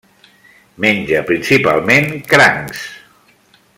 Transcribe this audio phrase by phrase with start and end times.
[0.85, 2.83] Menja principalment crancs.